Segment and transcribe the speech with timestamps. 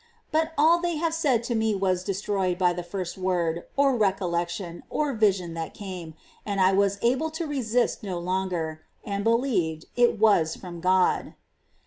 [0.31, 4.81] But all they had said to me was destroyed by the first word, or recollection,
[4.89, 10.17] or yision that came, and I was able to resist no longer, and belieyed it
[10.17, 11.35] was from God.